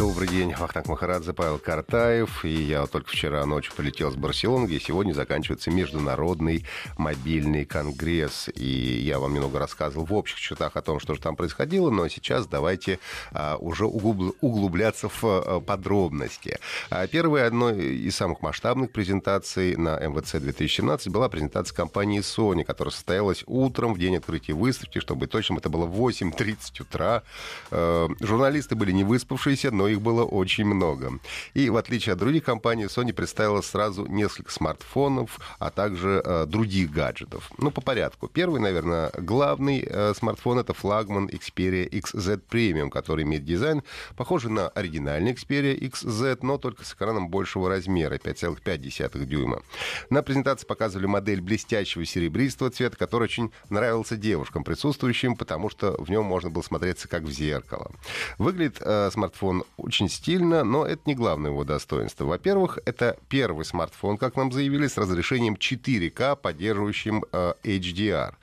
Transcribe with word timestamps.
Добрый 0.00 0.28
день, 0.28 0.54
Вахтанг 0.54 0.88
Махарадзе, 0.88 1.34
Павел 1.34 1.58
Картаев. 1.58 2.46
И 2.46 2.48
я 2.48 2.86
только 2.86 3.10
вчера 3.10 3.44
ночью 3.44 3.74
полетел 3.76 4.10
с 4.10 4.14
Барселоны, 4.14 4.64
где 4.64 4.80
сегодня 4.80 5.12
заканчивается 5.12 5.70
Международный 5.70 6.64
мобильный 6.96 7.66
конгресс. 7.66 8.48
И 8.54 9.02
я 9.04 9.18
вам 9.18 9.34
немного 9.34 9.58
рассказывал 9.58 10.06
в 10.06 10.14
общих 10.14 10.40
чертах 10.40 10.74
о 10.76 10.80
том, 10.80 11.00
что 11.00 11.14
же 11.14 11.20
там 11.20 11.36
происходило, 11.36 11.90
но 11.90 12.08
сейчас 12.08 12.46
давайте 12.46 12.98
а, 13.32 13.58
уже 13.58 13.84
углубляться 13.84 15.10
в 15.10 15.22
а, 15.22 15.60
подробности. 15.60 16.58
А, 16.88 17.06
первая, 17.06 17.46
одной 17.46 17.84
из 17.84 18.16
самых 18.16 18.40
масштабных 18.40 18.92
презентаций 18.92 19.76
на 19.76 19.98
МВЦ 19.98 20.36
2017 20.36 21.08
была 21.08 21.28
презентация 21.28 21.76
компании 21.76 22.20
Sony, 22.20 22.64
которая 22.64 22.92
состоялась 22.92 23.44
утром 23.46 23.92
в 23.92 23.98
день 23.98 24.16
открытия 24.16 24.54
выставки, 24.54 24.98
чтобы 24.98 25.26
точно 25.26 25.58
это 25.58 25.68
было 25.68 25.84
в 25.84 26.00
8.30 26.00 26.80
утра. 26.80 27.22
А, 27.70 28.08
журналисты 28.20 28.76
были 28.76 28.92
не 28.92 29.04
выспавшиеся, 29.04 29.70
но 29.70 29.89
их 29.90 30.00
было 30.00 30.24
очень 30.24 30.64
много. 30.64 31.18
И 31.54 31.70
в 31.70 31.76
отличие 31.76 32.14
от 32.14 32.18
других 32.18 32.44
компаний, 32.44 32.84
Sony 32.84 33.12
представила 33.12 33.60
сразу 33.60 34.06
несколько 34.06 34.52
смартфонов, 34.52 35.38
а 35.58 35.70
также 35.70 36.22
э, 36.24 36.46
других 36.46 36.90
гаджетов. 36.90 37.50
Ну, 37.58 37.70
по 37.70 37.80
порядку. 37.80 38.28
Первый, 38.28 38.60
наверное, 38.60 39.10
главный 39.18 39.86
э, 39.86 40.14
смартфон— 40.14 40.58
это 40.60 40.74
флагман 40.74 41.28
Xperia 41.28 41.88
XZ 41.88 42.40
Premium, 42.50 42.90
который 42.90 43.24
имеет 43.24 43.44
дизайн, 43.44 43.82
похожий 44.16 44.50
на 44.50 44.68
оригинальный 44.68 45.32
Xperia 45.32 45.78
XZ, 45.78 46.38
но 46.42 46.58
только 46.58 46.84
с 46.84 46.94
экраном 46.94 47.28
большего 47.28 47.68
размера, 47.68 48.16
5,5 48.16 49.24
дюйма. 49.24 49.62
На 50.10 50.22
презентации 50.22 50.66
показывали 50.66 51.06
модель 51.06 51.40
блестящего 51.40 52.04
серебристого 52.04 52.70
цвета, 52.70 52.96
который 52.96 53.24
очень 53.24 53.50
нравился 53.68 54.16
девушкам 54.16 54.64
присутствующим, 54.64 55.36
потому 55.36 55.70
что 55.70 55.96
в 55.98 56.10
нем 56.10 56.24
можно 56.24 56.50
было 56.50 56.62
смотреться 56.62 57.08
как 57.08 57.22
в 57.22 57.30
зеркало. 57.30 57.90
Выглядит 58.38 58.78
э, 58.80 59.10
смартфон 59.12 59.64
очень 59.80 60.08
стильно, 60.08 60.64
но 60.64 60.86
это 60.86 61.02
не 61.06 61.14
главное 61.14 61.50
его 61.50 61.64
достоинство. 61.64 62.24
Во-первых, 62.24 62.78
это 62.84 63.16
первый 63.28 63.64
смартфон, 63.64 64.16
как 64.16 64.36
нам 64.36 64.52
заявили, 64.52 64.86
с 64.86 64.96
разрешением 64.96 65.54
4К, 65.54 66.36
поддерживающим 66.36 67.24
э, 67.32 67.54
HDR. 67.62 68.34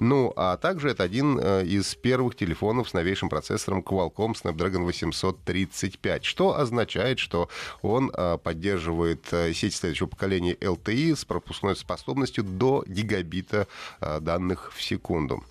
Ну, 0.00 0.32
а 0.36 0.56
также 0.56 0.90
это 0.90 1.02
один 1.02 1.38
э, 1.38 1.64
из 1.64 1.94
первых 1.94 2.36
телефонов 2.36 2.88
с 2.88 2.92
новейшим 2.92 3.28
процессором 3.28 3.80
Qualcomm 3.80 4.34
Snapdragon 4.34 4.84
835, 4.84 6.24
что 6.24 6.58
означает, 6.58 7.18
что 7.18 7.48
он 7.82 8.10
э, 8.12 8.38
поддерживает 8.42 9.26
э, 9.32 9.52
сеть 9.52 9.74
следующего 9.74 10.06
поколения 10.06 10.54
LTE 10.54 11.16
с 11.16 11.24
пропускной 11.24 11.76
способностью 11.76 12.44
до 12.44 12.84
гигабита 12.86 13.66
э, 14.00 14.20
данных 14.20 14.72
в 14.74 14.82
секунду. 14.82 15.42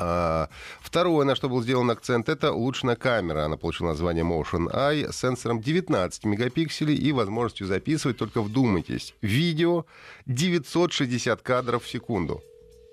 А, 0.00 0.48
второе, 0.80 1.26
на 1.26 1.34
что 1.34 1.48
был 1.48 1.62
сделан 1.62 1.90
акцент, 1.90 2.28
это 2.28 2.52
улучшенная 2.52 2.96
камера. 2.96 3.44
Она 3.44 3.56
получила 3.56 3.88
название 3.88 4.24
Motion 4.24 4.72
Eye 4.72 5.12
с 5.12 5.16
сенсором 5.16 5.60
19 5.60 6.24
мегапикселей 6.24 6.94
и 6.94 7.12
возможностью 7.12 7.66
записывать, 7.66 8.16
только 8.16 8.40
вдумайтесь, 8.40 9.14
видео 9.22 9.86
960 10.26 11.42
кадров 11.42 11.84
в 11.84 11.88
секунду. 11.88 12.42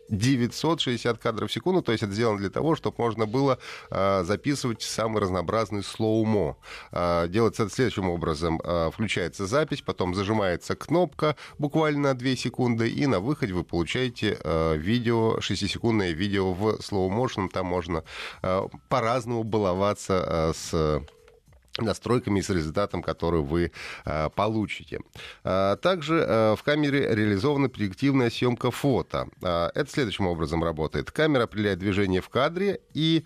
960 0.09 1.17
кадров 1.17 1.49
в 1.49 1.53
секунду, 1.53 1.81
то 1.81 1.91
есть 1.91 2.03
это 2.03 2.13
сделано 2.13 2.38
для 2.38 2.49
того, 2.49 2.75
чтобы 2.75 2.95
можно 2.99 3.25
было 3.25 3.59
э, 3.89 4.23
записывать 4.23 4.81
самый 4.81 5.21
разнообразный 5.21 5.83
слоумо. 5.83 6.57
Э, 6.91 7.27
делается 7.27 7.63
это 7.63 7.73
следующим 7.73 8.09
образом. 8.09 8.61
Э, 8.63 8.89
включается 8.93 9.45
запись, 9.45 9.81
потом 9.81 10.16
зажимается 10.16 10.75
кнопка 10.75 11.35
буквально 11.57 12.09
на 12.09 12.13
2 12.13 12.35
секунды, 12.35 12.89
и 12.89 13.07
на 13.07 13.19
выходе 13.19 13.53
вы 13.53 13.63
получаете 13.63 14.38
э, 14.43 14.77
видео, 14.77 15.38
6-секундное 15.39 16.11
видео 16.11 16.53
в 16.53 16.77
motion. 16.91 17.49
Там 17.49 17.66
можно 17.66 18.03
э, 18.41 18.67
по-разному 18.89 19.43
баловаться 19.43 20.23
э, 20.27 20.53
с 20.53 21.05
настройками 21.77 22.39
и 22.39 22.41
с 22.41 22.49
результатом, 22.49 23.01
который 23.01 23.41
вы 23.41 23.71
э, 24.05 24.29
получите. 24.29 25.01
А, 25.43 25.75
также 25.77 26.15
э, 26.15 26.55
в 26.55 26.63
камере 26.63 27.13
реализована 27.13 27.69
предиктивная 27.69 28.29
съемка 28.29 28.71
фото. 28.71 29.27
Э, 29.41 29.69
это 29.73 29.89
следующим 29.91 30.27
образом 30.27 30.63
работает. 30.63 31.11
Камера 31.11 31.43
определяет 31.43 31.79
движение 31.79 32.21
в 32.21 32.29
кадре 32.29 32.79
и 32.93 33.25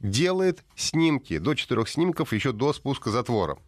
делает 0.00 0.64
снимки, 0.76 1.38
до 1.38 1.54
четырех 1.54 1.88
снимков 1.88 2.32
еще 2.32 2.52
до 2.52 2.72
спуска 2.72 3.10
затвора. 3.10 3.58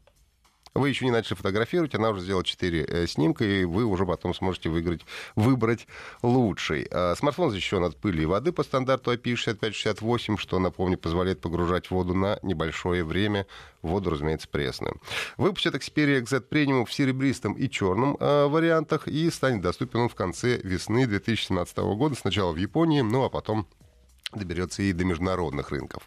Вы 0.77 0.91
еще 0.91 1.05
не 1.05 1.11
начали 1.11 1.35
фотографировать, 1.35 1.95
она 1.95 2.11
уже 2.11 2.23
сделала 2.23 2.45
4 2.45 2.85
э, 2.85 3.07
снимка, 3.07 3.45
и 3.45 3.65
вы 3.65 3.85
уже 3.85 4.05
потом 4.07 4.35
сможете 4.35 4.69
выиграть, 4.69 5.03
выбрать 5.35 5.87
лучший. 6.23 6.87
А, 6.91 7.15
смартфон 7.17 7.51
защищен 7.51 7.85
от 7.85 7.97
пыли 7.97 8.23
и 8.23 8.27
воды 8.27 8.53
по 8.53 8.63
стандарту 8.63 9.13
IP6568, 9.13 10.37
что, 10.39 10.59
напомню, 10.59 10.99
позволяет 10.99 11.41
погружать 11.41 11.91
воду 11.91 12.15
на 12.15 12.39
небольшое 12.43 13.05
время. 13.05 13.47
Воду, 13.83 14.11
разумеется, 14.11 14.49
пресную. 14.49 15.01
Выпустят 15.37 15.75
Xperia 15.75 16.21
XZ 16.21 16.49
Premium 16.49 16.87
в 16.87 16.93
серебристом 16.93 17.53
и 17.53 17.71
черном 17.71 18.17
э, 18.19 18.47
вариантах, 18.47 19.07
и 19.07 19.31
станет 19.31 19.63
доступен 19.63 20.01
он 20.01 20.09
в 20.09 20.15
конце 20.15 20.59
весны 20.63 21.07
2017 21.07 21.77
года, 21.79 22.15
сначала 22.17 22.53
в 22.53 22.57
Японии, 22.57 23.01
ну 23.01 23.25
а 23.25 23.31
потом 23.31 23.67
доберется 24.33 24.83
и 24.83 24.93
до 24.93 25.05
международных 25.05 25.71
рынков. 25.71 26.03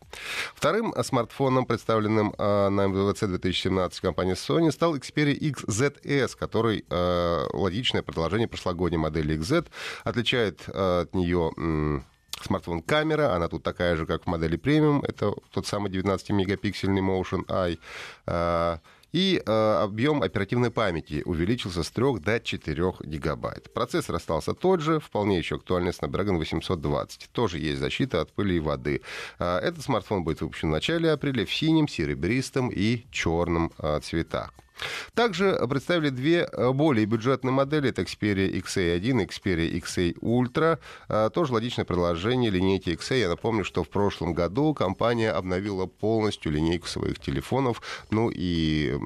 Вторым 0.54 0.94
смартфоном, 1.04 1.66
представленным 1.66 2.34
э, 2.38 2.70
на 2.70 2.88
МВЦ 2.88 3.22
2017 3.22 4.00
компании 4.02 4.34
Sony, 4.34 4.72
стал 4.72 4.96
Xperia 4.96 5.38
XZS, 5.38 6.38
который 6.38 6.86
э, 6.90 7.46
логичное 7.54 8.02
продолжение 8.02 8.48
прошлогодней 8.48 8.98
модели 8.98 9.38
XZ, 9.38 9.68
отличает 10.04 10.64
э, 10.68 11.02
от 11.02 11.16
нее 11.16 11.52
смартфон 12.42 12.82
камера, 12.82 13.36
она 13.36 13.50
тут 13.50 13.64
такая 13.64 13.98
же, 13.98 14.06
как 14.06 14.24
в 14.24 14.28
модели 14.28 14.56
премиум, 14.56 15.02
это 15.02 15.34
тот 15.52 15.68
самый 15.68 15.92
19-мегапиксельный 15.92 17.02
Motion 17.02 17.46
Eye. 17.48 18.80
И 19.12 19.42
э, 19.44 19.82
объем 19.82 20.22
оперативной 20.22 20.72
памяти 20.72 21.24
увеличился 21.26 21.84
с 21.84 21.90
3 21.90 22.20
до 22.20 22.40
4 22.40 22.94
гигабайт. 23.04 23.74
Процессор 23.74 24.16
остался 24.16 24.54
тот 24.54 24.82
же, 24.82 25.00
вполне 25.00 25.38
еще 25.38 25.56
актуальный 25.56 25.92
Snapdragon 25.92 26.38
820. 26.38 27.30
Тоже 27.32 27.60
есть 27.60 27.80
защита 27.80 28.22
от 28.22 28.32
пыли 28.32 28.58
и 28.58 28.60
воды. 28.60 29.02
Э, 29.40 29.58
этот 29.58 29.84
смартфон 29.84 30.24
будет 30.24 30.42
выпущен 30.42 30.70
в 30.70 30.72
начале 30.72 31.12
апреля 31.12 31.46
в 31.46 31.54
синем, 31.54 31.88
серебристом 31.88 32.70
и 32.70 33.06
черном 33.12 33.72
э, 33.80 34.00
цветах. 34.02 34.54
Также 35.14 35.60
представили 35.68 36.10
две 36.10 36.48
э, 36.52 36.72
более 36.72 37.06
бюджетные 37.06 37.52
модели. 37.52 37.90
Это 37.90 38.04
Xperia 38.04 38.52
XA1 38.62 39.00
и 39.00 39.26
Xperia 39.26 39.82
XA 39.82 40.20
Ultra. 40.22 40.80
А, 41.08 41.30
тоже 41.30 41.54
логичное 41.54 41.86
продолжение 41.86 42.50
линейки 42.50 42.90
XA. 42.90 43.20
Я 43.20 43.30
напомню, 43.30 43.64
что 43.64 43.84
в 43.84 43.90
прошлом 43.90 44.34
году 44.34 44.74
компания 44.74 45.32
обновила 45.32 45.86
полностью 45.86 46.52
линейку 46.52 46.88
своих 46.88 47.20
телефонов. 47.20 47.82
Ну 48.10 48.32
и 48.34 48.98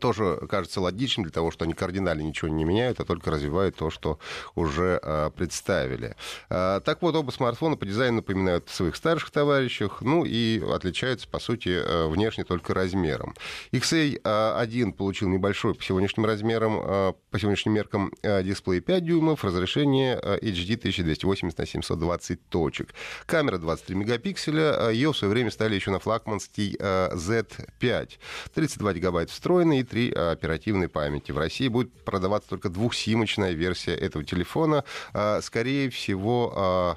тоже 0.00 0.40
кажется 0.48 0.80
логичным 0.80 1.24
для 1.24 1.32
того, 1.32 1.50
что 1.50 1.64
они 1.64 1.74
кардинально 1.74 2.22
ничего 2.22 2.48
не 2.48 2.64
меняют, 2.64 3.00
а 3.00 3.04
только 3.04 3.30
развивают 3.30 3.76
то, 3.76 3.90
что 3.90 4.18
уже 4.54 4.98
а, 5.02 5.30
представили. 5.30 6.16
А, 6.48 6.80
так 6.80 7.02
вот, 7.02 7.14
оба 7.14 7.30
смартфона 7.30 7.76
по 7.76 7.86
дизайну 7.86 8.16
напоминают 8.16 8.68
своих 8.68 8.96
старших 8.96 9.30
товарищах, 9.30 10.02
ну 10.02 10.24
и 10.24 10.60
отличаются, 10.60 11.28
по 11.28 11.38
сути, 11.38 12.08
внешне 12.08 12.44
только 12.44 12.74
размером. 12.74 13.34
XA1 13.72 14.92
получил 14.92 15.28
небольшой 15.28 15.74
по 15.74 15.82
сегодняшним 15.82 16.26
размерам, 16.26 17.14
по 17.30 17.38
сегодняшним 17.38 17.74
меркам 17.74 18.12
дисплей 18.22 18.80
5 18.80 19.04
дюймов, 19.04 19.44
разрешение 19.44 20.18
HD 20.18 20.76
1280 20.76 21.58
на 21.58 21.66
720 21.66 22.48
точек. 22.48 22.94
Камера 23.26 23.58
23 23.58 23.96
мегапикселя, 23.96 24.90
ее 24.90 25.12
в 25.12 25.16
свое 25.16 25.32
время 25.32 25.50
стали 25.50 25.74
еще 25.74 25.90
на 25.90 25.98
флагманский 25.98 26.76
Z5. 26.76 28.10
32 28.54 28.92
гигабайта 28.94 29.32
встроен, 29.32 29.65
встроенной 29.66 29.80
и 29.80 29.82
три 29.82 30.12
а, 30.14 30.32
оперативной 30.32 30.88
памяти. 30.88 31.32
В 31.32 31.38
России 31.38 31.68
будет 31.68 31.92
продаваться 32.04 32.48
только 32.48 32.68
двухсимочная 32.68 33.52
версия 33.52 33.94
этого 33.94 34.24
телефона. 34.24 34.84
А, 35.12 35.40
скорее 35.42 35.90
всего, 35.90 36.52
а, 36.56 36.96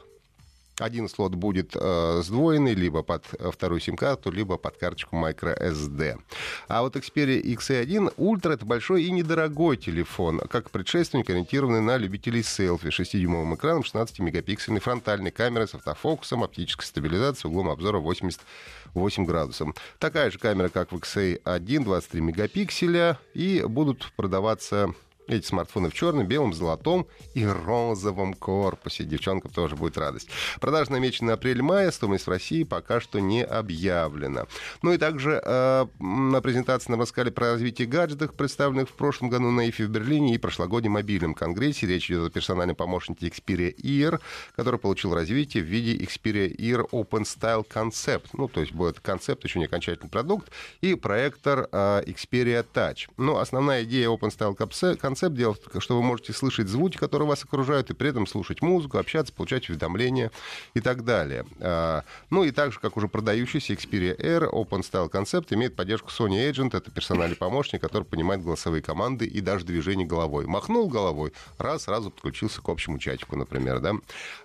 Один 0.79 1.09
слот 1.09 1.35
будет 1.35 1.75
э, 1.75 2.21
сдвоенный, 2.23 2.73
либо 2.73 3.03
под 3.03 3.25
вторую 3.25 3.81
сим-карту, 3.81 4.31
либо 4.31 4.57
под 4.57 4.77
карточку 4.77 5.15
microSD. 5.15 6.19
А 6.67 6.81
вот 6.81 6.95
Xperia 6.95 7.41
XA1 7.41 8.15
Ultra— 8.17 8.53
это 8.53 8.65
большой 8.65 9.03
и 9.03 9.11
недорогой 9.11 9.77
телефон, 9.77 10.39
как 10.39 10.71
предшественник, 10.71 11.29
ориентированный 11.29 11.81
на 11.81 11.97
любителей 11.97 12.43
селфи. 12.43 12.87
6-дюймовым 12.87 13.55
экраном, 13.55 13.83
16-мегапиксельной 13.83 14.79
фронтальной 14.79 15.31
камерой 15.31 15.67
с 15.67 15.75
автофокусом, 15.75 16.43
оптической 16.43 16.85
стабилизацией, 16.85 17.51
углом 17.51 17.69
обзора 17.69 17.99
88 17.99 19.25
градусов. 19.25 19.75
Такая 19.99 20.31
же 20.31 20.39
камера, 20.39 20.69
как 20.69 20.91
в 20.91 20.95
XA1, 20.95 21.83
23 21.83 22.21
мегапикселя, 22.21 23.19
и 23.33 23.63
будут 23.67 24.11
продаваться 24.15 24.93
эти 25.29 25.45
смартфоны 25.45 25.89
в 25.89 25.93
черном, 25.93 26.27
белом, 26.27 26.53
золотом 26.53 27.07
и 27.33 27.45
розовом 27.45 28.33
корпусе. 28.33 29.03
Девчонкам 29.03 29.51
тоже 29.51 29.75
будет 29.75 29.97
радость. 29.97 30.29
Продажа 30.59 30.91
намечена 30.91 31.29
на 31.29 31.33
апрель-мая. 31.33 31.91
Стоимость 31.91 32.27
в 32.27 32.29
России 32.29 32.63
пока 32.63 32.99
что 32.99 33.19
не 33.19 33.43
объявлена. 33.43 34.45
Ну 34.81 34.93
и 34.93 34.97
также 34.97 35.41
э, 35.43 35.85
на 35.99 36.41
презентации 36.41 36.91
нам 36.91 37.01
рассказали 37.01 37.29
про 37.29 37.51
развитие 37.51 37.87
гаджетов, 37.87 38.33
представленных 38.33 38.89
в 38.89 38.93
прошлом 38.93 39.29
году 39.29 39.51
на 39.51 39.69
ИФИ 39.69 39.83
в 39.83 39.89
Берлине 39.89 40.35
и 40.35 40.37
прошлогоднем 40.37 40.93
мобильном 40.93 41.33
конгрессе. 41.33 41.87
Речь 41.87 42.09
идет 42.09 42.27
о 42.27 42.29
персональном 42.29 42.75
помощнике 42.75 43.27
Xperia 43.27 43.75
Ear, 43.75 44.19
который 44.55 44.79
получил 44.79 45.13
развитие 45.13 45.63
в 45.63 45.67
виде 45.67 46.03
Xperia 46.03 46.55
Ear 46.55 46.89
Open 46.91 47.23
Style 47.23 47.65
Concept. 47.67 48.29
Ну, 48.33 48.47
то 48.47 48.61
есть 48.61 48.73
будет 48.73 48.99
концепт, 48.99 49.43
еще 49.43 49.59
не 49.59 49.65
окончательный 49.65 50.09
продукт, 50.09 50.51
и 50.81 50.95
проектор 50.95 51.67
э, 51.71 52.03
Xperia 52.07 52.65
Touch. 52.73 53.09
Ну, 53.17 53.37
основная 53.37 53.83
идея 53.83 54.07
Open 54.07 54.29
Style 54.29 54.57
Concept 54.57 54.99
концепт 55.19 55.36
дело, 55.36 55.81
что 55.81 55.98
вы 55.98 56.04
можете 56.04 56.31
слышать 56.31 56.69
звуки, 56.69 56.98
которые 56.98 57.27
вас 57.27 57.44
окружают, 57.44 57.89
и 57.89 57.94
при 57.94 58.10
этом 58.10 58.25
слушать 58.25 58.62
музыку, 58.62 58.98
общаться, 58.98 59.33
получать 59.33 59.69
уведомления 59.69 60.31
и 60.74 60.80
так 60.80 61.04
далее. 61.04 61.45
А, 61.60 62.04
ну 62.30 62.45
и 62.45 62.51
также, 62.51 62.80
как 62.80 62.95
уже 62.95 63.10
продающийся 63.10 63.74
Xperia 63.74 64.18
Air, 64.18 64.50
Open 64.50 64.81
Style 64.81 65.12
Concept 65.12 65.54
имеет 65.54 65.75
поддержку 65.75 66.10
Sony 66.10 66.50
Agent, 66.50 66.75
это 66.75 66.89
персональный 66.89 67.36
помощник, 67.36 67.81
который 67.81 68.04
понимает 68.04 68.42
голосовые 68.42 68.81
команды 68.81 69.25
и 69.25 69.42
даже 69.42 69.66
движение 69.66 70.07
головой. 70.07 70.45
Махнул 70.45 70.88
головой, 70.88 71.33
раз, 71.57 71.83
сразу 71.83 72.12
подключился 72.12 72.62
к 72.62 72.69
общему 72.69 72.98
чатику, 72.98 73.36
например, 73.36 73.80
да. 73.80 73.95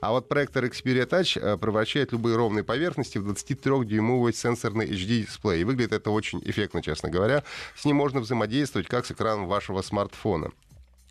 А 0.00 0.10
вот 0.10 0.28
проектор 0.28 0.64
Xperia 0.64 1.08
Touch 1.08 1.40
э, 1.40 1.56
превращает 1.56 2.10
любые 2.10 2.36
ровные 2.36 2.64
поверхности 2.64 3.18
в 3.18 3.30
23-дюймовый 3.30 4.32
сенсорный 4.32 4.90
HD-дисплей. 4.90 5.60
И 5.60 5.64
выглядит 5.64 5.92
это 5.92 6.10
очень 6.10 6.42
эффектно, 6.44 6.82
честно 6.82 7.10
говоря. 7.10 7.44
С 7.76 7.84
ним 7.84 7.96
можно 7.96 8.20
взаимодействовать 8.20 8.88
как 8.88 9.06
с 9.06 9.12
экраном 9.12 9.46
вашего 9.46 9.82
смартфона. 9.82 10.50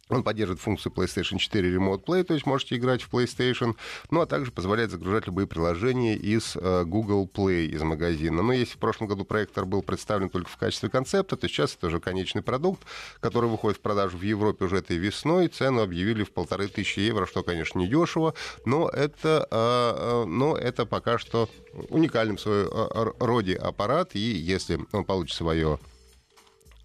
Он 0.09 0.21
поддерживает 0.21 0.61
функцию 0.61 0.91
PlayStation 0.91 1.37
4 1.37 1.75
Remote 1.75 2.03
Play, 2.03 2.23
то 2.23 2.33
есть 2.33 2.45
можете 2.45 2.75
играть 2.75 3.01
в 3.01 3.09
PlayStation, 3.09 3.75
ну 4.11 4.19
а 4.19 4.25
также 4.25 4.51
позволяет 4.51 4.91
загружать 4.91 5.27
любые 5.27 5.47
приложения 5.47 6.15
из 6.15 6.57
э, 6.57 6.83
Google 6.83 7.29
Play, 7.33 7.67
из 7.67 7.81
магазина. 7.83 8.43
Но 8.43 8.51
если 8.51 8.73
в 8.73 8.79
прошлом 8.79 9.07
году 9.07 9.23
проектор 9.23 9.65
был 9.65 9.81
представлен 9.81 10.29
только 10.29 10.49
в 10.49 10.57
качестве 10.57 10.89
концепта, 10.89 11.37
то 11.37 11.47
сейчас 11.47 11.75
это 11.75 11.87
уже 11.87 12.01
конечный 12.01 12.41
продукт, 12.41 12.81
который 13.21 13.49
выходит 13.49 13.77
в 13.79 13.81
продажу 13.81 14.17
в 14.17 14.21
Европе 14.21 14.65
уже 14.65 14.77
этой 14.77 14.97
весной. 14.97 15.47
Цену 15.47 15.81
объявили 15.81 16.23
в 16.23 16.31
полторы 16.31 16.67
тысячи 16.67 16.99
евро, 16.99 17.25
что, 17.25 17.41
конечно, 17.41 17.79
не 17.79 17.87
дешево, 17.87 18.33
но 18.65 18.89
это, 18.89 19.47
э, 19.49 20.23
э, 20.23 20.25
но 20.25 20.57
это 20.57 20.85
пока 20.85 21.17
что 21.17 21.49
уникальным 21.89 22.35
в 22.35 22.41
своем 22.41 23.13
роде 23.19 23.55
аппарат, 23.55 24.15
и 24.15 24.19
если 24.19 24.79
он 24.91 25.05
получит 25.05 25.37
свое 25.37 25.79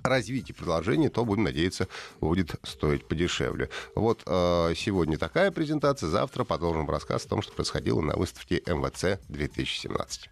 развитие 0.08 0.54
приложения, 0.54 1.10
то, 1.10 1.24
будем 1.24 1.44
надеяться, 1.44 1.88
будет 2.20 2.54
стоить 2.62 3.06
подешевле. 3.06 3.70
Вот 3.94 4.22
э, 4.26 4.74
сегодня 4.76 5.18
такая 5.18 5.50
презентация, 5.50 6.08
завтра 6.08 6.44
продолжим 6.44 6.88
рассказ 6.88 7.24
о 7.26 7.28
том, 7.28 7.42
что 7.42 7.52
происходило 7.52 8.00
на 8.00 8.16
выставке 8.16 8.62
МВЦ 8.66 9.20
2017. 9.28 10.30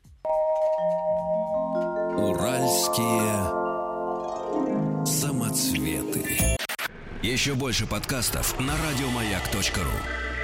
Уральские 2.18 3.66
самоцветы. 5.06 6.56
Еще 7.22 7.54
больше 7.54 7.86
подкастов 7.86 8.58
на 8.60 8.74
радиомаяк.ру 8.76 10.35